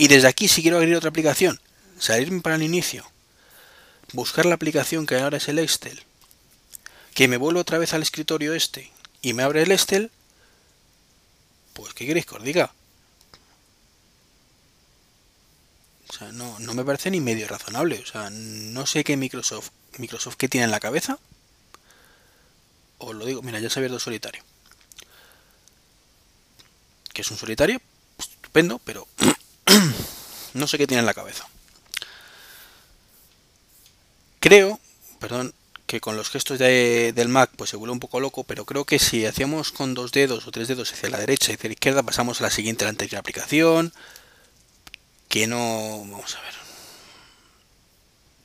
Y 0.00 0.08
desde 0.08 0.28
aquí, 0.28 0.48
si 0.48 0.62
quiero 0.62 0.78
abrir 0.78 0.96
otra 0.96 1.10
aplicación, 1.10 1.60
salirme 1.98 2.40
para 2.40 2.56
el 2.56 2.62
inicio, 2.62 3.06
buscar 4.14 4.46
la 4.46 4.54
aplicación 4.54 5.04
que 5.04 5.16
ahora 5.16 5.36
es 5.36 5.46
el 5.48 5.58
Excel, 5.58 6.02
que 7.12 7.28
me 7.28 7.36
vuelvo 7.36 7.60
otra 7.60 7.76
vez 7.76 7.92
al 7.92 8.00
escritorio 8.00 8.54
este 8.54 8.90
y 9.20 9.34
me 9.34 9.42
abre 9.42 9.60
el 9.60 9.72
Excel, 9.72 10.10
pues 11.74 11.92
¿qué 11.92 12.06
queréis 12.06 12.24
que 12.24 12.34
os 12.34 12.42
diga? 12.42 12.72
O 16.08 16.12
sea, 16.14 16.32
no, 16.32 16.58
no 16.60 16.72
me 16.72 16.82
parece 16.82 17.10
ni 17.10 17.20
medio 17.20 17.46
razonable. 17.46 17.98
O 17.98 18.06
sea, 18.06 18.30
no 18.30 18.86
sé 18.86 19.04
qué 19.04 19.18
Microsoft, 19.18 19.68
Microsoft 19.98 20.36
qué 20.36 20.48
tiene 20.48 20.64
en 20.64 20.70
la 20.70 20.80
cabeza. 20.80 21.18
Os 22.96 23.14
lo 23.14 23.26
digo, 23.26 23.42
mira, 23.42 23.60
ya 23.60 23.68
se 23.68 23.78
ha 23.78 23.80
abierto 23.80 23.98
solitario. 23.98 24.42
Que 27.12 27.20
es 27.20 27.30
un 27.30 27.36
solitario, 27.36 27.82
estupendo, 28.18 28.78
pero 28.78 29.06
no 30.54 30.66
sé 30.66 30.78
qué 30.78 30.86
tiene 30.86 31.00
en 31.00 31.06
la 31.06 31.14
cabeza. 31.14 31.46
Creo, 34.40 34.80
perdón, 35.18 35.52
que 35.86 36.00
con 36.00 36.16
los 36.16 36.30
gestos 36.30 36.58
del 36.58 37.28
Mac 37.28 37.50
pues 37.56 37.70
se 37.70 37.76
vuelve 37.76 37.92
un 37.92 38.00
poco 38.00 38.20
loco, 38.20 38.44
pero 38.44 38.64
creo 38.64 38.84
que 38.84 38.98
si 38.98 39.26
hacíamos 39.26 39.72
con 39.72 39.92
dos 39.92 40.12
dedos 40.12 40.46
o 40.46 40.50
tres 40.50 40.68
dedos 40.68 40.92
hacia 40.92 41.10
la 41.10 41.18
derecha 41.18 41.50
y 41.50 41.56
hacia 41.56 41.68
la 41.68 41.74
izquierda, 41.74 42.02
pasamos 42.02 42.40
a 42.40 42.44
la 42.44 42.50
siguiente, 42.50 42.84
la 42.84 42.90
anterior 42.90 43.18
aplicación, 43.18 43.92
que 45.28 45.46
no... 45.46 45.98
Vamos 45.98 46.36
a 46.36 46.40
ver. 46.42 46.54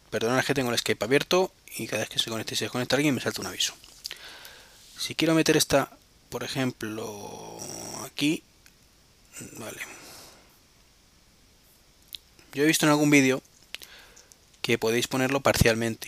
Perdonad 0.09 0.43
que 0.43 0.53
tengo 0.53 0.71
el 0.71 0.77
Skype 0.77 1.05
abierto 1.05 1.53
y 1.77 1.87
cada 1.87 2.01
vez 2.01 2.09
que 2.09 2.19
se 2.19 2.29
conecte 2.29 2.55
y 2.55 2.57
se 2.57 2.65
desconecta 2.65 2.95
alguien 2.95 3.13
me 3.13 3.21
salta 3.21 3.41
un 3.41 3.47
aviso. 3.47 3.73
Si 4.97 5.13
quiero 5.13 5.35
meter 5.35 5.57
esta, 5.57 5.91
por 6.29 6.43
ejemplo, 6.43 7.59
aquí, 8.05 8.43
vale. 9.59 10.04
Yo 12.55 12.63
he 12.63 12.67
visto 12.67 12.85
en 12.85 12.91
algún 12.91 13.09
vídeo 13.09 13.43
que 14.61 14.77
podéis 14.77 15.09
ponerlo 15.09 15.41
parcialmente 15.41 16.07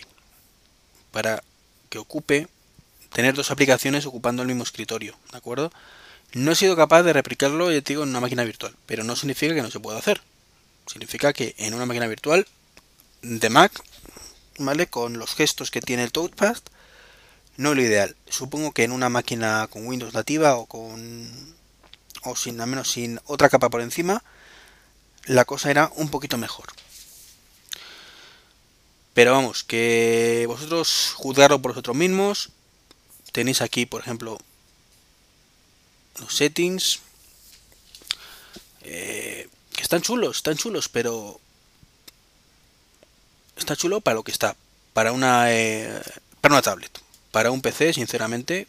para 1.12 1.44
que 1.90 1.98
ocupe 1.98 2.48
tener 3.12 3.34
dos 3.34 3.50
aplicaciones 3.50 4.06
ocupando 4.06 4.40
el 4.40 4.48
mismo 4.48 4.62
escritorio, 4.62 5.14
¿de 5.30 5.36
acuerdo? 5.36 5.70
No 6.32 6.52
he 6.52 6.54
sido 6.54 6.74
capaz 6.74 7.02
de 7.02 7.12
replicarlo, 7.12 7.70
ya 7.70 7.82
digo, 7.82 8.02
en 8.02 8.08
una 8.08 8.20
máquina 8.20 8.44
virtual, 8.44 8.74
pero 8.86 9.04
no 9.04 9.14
significa 9.14 9.54
que 9.54 9.60
no 9.60 9.70
se 9.70 9.78
pueda 9.78 9.98
hacer. 9.98 10.22
Significa 10.86 11.34
que 11.34 11.54
en 11.58 11.74
una 11.74 11.84
máquina 11.84 12.06
virtual 12.06 12.46
de 13.20 13.50
Mac, 13.50 13.84
¿vale? 14.56 14.86
Con 14.86 15.18
los 15.18 15.34
gestos 15.34 15.70
que 15.70 15.82
tiene 15.82 16.02
el 16.04 16.12
touchpad, 16.12 16.56
no 17.58 17.72
es 17.72 17.76
lo 17.76 17.82
ideal. 17.82 18.16
Supongo 18.30 18.72
que 18.72 18.84
en 18.84 18.92
una 18.92 19.10
máquina 19.10 19.68
con 19.68 19.86
Windows 19.86 20.14
nativa 20.14 20.56
o 20.56 20.64
con 20.64 21.54
o 22.22 22.36
sin 22.36 22.58
al 22.58 22.68
menos 22.68 22.90
sin 22.90 23.20
otra 23.26 23.50
capa 23.50 23.68
por 23.68 23.82
encima, 23.82 24.24
la 25.28 25.44
cosa 25.44 25.70
era 25.70 25.92
un 25.96 26.10
poquito 26.10 26.38
mejor. 26.38 26.66
Pero 29.14 29.32
vamos, 29.32 29.62
que 29.62 30.44
vosotros 30.46 31.12
juzgarlo 31.16 31.60
por 31.60 31.72
vosotros 31.72 31.96
mismos. 31.96 32.50
Tenéis 33.32 33.60
aquí, 33.60 33.84
por 33.84 34.00
ejemplo, 34.00 34.38
los 36.20 36.34
settings. 36.34 37.00
Eh, 38.82 39.48
que 39.74 39.82
están 39.82 40.00
chulos, 40.02 40.38
están 40.38 40.56
chulos, 40.56 40.88
pero 40.88 41.40
está 43.56 43.76
chulo 43.76 44.00
para 44.00 44.14
lo 44.14 44.22
que 44.22 44.32
está. 44.32 44.56
Para 44.94 45.12
una, 45.12 45.52
eh, 45.52 46.00
para 46.40 46.54
una 46.54 46.62
tablet. 46.62 46.98
Para 47.32 47.50
un 47.50 47.60
PC, 47.60 47.92
sinceramente, 47.92 48.66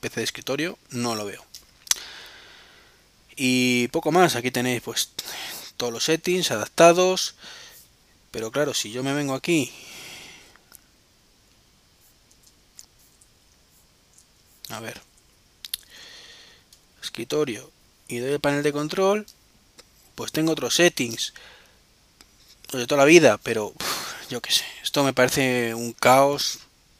PC 0.00 0.20
de 0.20 0.24
escritorio, 0.24 0.78
no 0.90 1.14
lo 1.14 1.26
veo. 1.26 1.44
Y 3.40 3.86
poco 3.88 4.10
más, 4.10 4.34
aquí 4.34 4.50
tenéis 4.50 4.82
pues 4.82 5.10
todos 5.76 5.92
los 5.92 6.04
settings 6.04 6.50
adaptados. 6.50 7.36
Pero 8.32 8.50
claro, 8.50 8.74
si 8.74 8.90
yo 8.90 9.04
me 9.04 9.14
vengo 9.14 9.34
aquí 9.34 9.72
a 14.70 14.80
ver 14.80 15.00
escritorio 17.00 17.70
y 18.06 18.18
doy 18.18 18.32
el 18.32 18.40
panel 18.40 18.62
de 18.62 18.72
control 18.72 19.26
pues 20.14 20.32
tengo 20.32 20.52
otros 20.52 20.74
settings 20.74 21.32
de 22.72 22.86
toda 22.86 22.98
la 22.98 23.04
vida, 23.06 23.38
pero 23.38 23.72
yo 24.28 24.42
qué 24.42 24.50
sé, 24.50 24.64
esto 24.82 25.04
me 25.04 25.14
parece 25.14 25.74
un 25.74 25.92
caos 25.92 26.58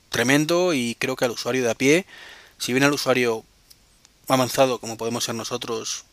tremendo 0.09 0.73
y 0.73 0.95
creo 0.99 1.17
que 1.17 1.25
al 1.25 1.33
usuario 1.33 1.65
de 1.65 1.71
a 1.71 1.75
pie, 1.75 2.07
si 2.59 2.73
bien 2.73 2.85
al 2.85 2.93
usuario 2.93 3.45
avanzado 4.29 4.79
como 4.79 4.97
podemos 4.97 5.25
ser 5.25 5.35
nosotros, 5.35 6.05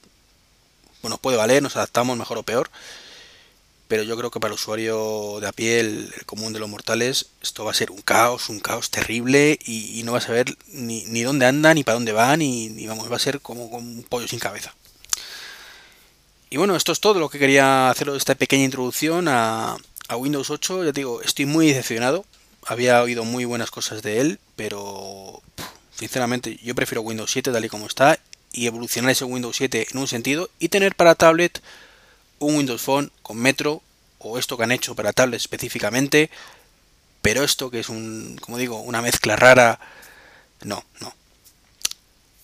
bueno, 1.06 1.20
puede 1.20 1.38
valer, 1.38 1.62
nos 1.62 1.76
adaptamos 1.76 2.18
mejor 2.18 2.39
o 2.39 2.44
peor, 2.44 2.72
pero 3.88 4.02
yo 4.02 4.18
creo 4.18 4.32
que 4.32 4.39
para 4.39 4.52
el 4.52 4.56
usuario 4.56 5.38
de 5.39 5.48
a 5.48 5.52
pie, 5.52 5.80
el, 5.80 6.12
común 6.26 6.52
de 6.52 6.58
los 6.58 6.68
mortales, 6.68 7.28
esto 7.44 7.63
va 7.63 7.70
a 7.70 7.76
ser 7.76 7.91
un 7.91 8.02
caos, 8.02 8.50
un 8.50 8.60
caos 8.60 8.89
terrible 8.89 9.60
y, 9.63 10.02
no 10.04 10.13
va 10.13 10.18
a 10.18 10.22
saber 10.22 10.58
ni, 10.68 11.06
ni, 11.06 11.22
dónde 11.22 11.46
anda, 11.46 11.76
ni 11.76 11.84
para 11.84 11.94
dónde 11.94 12.12
va, 12.12 12.36
ni 12.36 12.88
vamos, 12.88 13.12
va 13.12 13.18
a 13.18 13.20
ser 13.20 13.39
como 13.39 13.65
un 13.65 14.04
pollo 14.10 14.28
sin 14.28 14.39
cabeza. 14.39 14.74
Y 16.50 16.58
bueno, 16.58 16.76
esto 16.76 16.91
es 16.91 17.00
todo 17.00 17.20
lo 17.20 17.30
que 17.30 17.38
quería 17.38 17.91
hacer 17.91 18.10
esta 18.10 18.34
pequeña 18.34 18.63
introducción 18.63 19.28
a, 19.28 19.78
Windows 20.10 20.50
8. 20.50 20.86
Ya 20.86 20.91
digo, 20.91 21.22
estoy 21.22 21.46
muy 21.46 21.68
decepcionado. 21.68 22.26
Había 22.65 23.04
oído 23.04 23.26
muy 23.26 23.46
buenas 23.46 23.70
cosas 23.70 24.02
de 24.02 24.22
él, 24.22 24.39
pero 24.56 25.44
sinceramente 25.96 26.58
yo 26.63 26.74
prefiero 26.74 27.04
Windows 27.04 27.30
7 27.30 27.52
tal 27.52 27.63
y 27.63 27.70
como 27.70 27.86
está 27.86 28.18
y 28.56 28.68
evolucionar 28.68 29.12
ese 29.12 29.26
Windows 29.26 29.58
7 29.58 29.88
en 29.91 29.98
un 29.98 30.08
sentido 30.08 30.50
y 30.60 30.70
tener 30.70 30.96
para 30.96 31.15
tablet 31.15 31.62
un 32.39 32.56
Windows 32.56 32.82
Phone 32.82 33.12
con 33.22 33.38
Metro 33.38 33.82
o 34.20 34.39
esto 34.39 34.58
que 34.58 34.63
han 34.63 34.72
hecho 34.72 34.96
para 34.96 35.13
tablet 35.13 35.39
específicamente, 35.39 36.30
pero 37.22 37.44
esto 37.44 37.70
que 37.70 37.80
es 37.80 37.89
un, 37.89 38.38
como 38.41 38.58
digo, 38.58 38.80
una 38.80 39.02
mezcla 39.02 39.36
rara, 39.36 39.80
no, 40.63 40.84
no. 41.02 41.13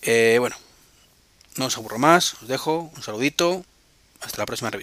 Eh, 0.02 0.38
bueno, 0.40 0.56
no 1.56 1.66
os 1.66 1.78
aburro 1.78 1.98
más, 1.98 2.36
os 2.42 2.48
dejo 2.48 2.92
un 2.96 3.04
saludito 3.04 3.64
hasta 4.20 4.40
la 4.40 4.46
próxima 4.46 4.70
revisión. 4.70 4.80